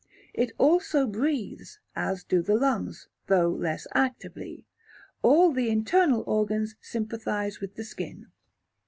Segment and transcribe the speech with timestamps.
[0.33, 4.65] It also "breathes," as do the lungs (though less actively).
[5.21, 8.31] All the internal organs sympathize with the skin.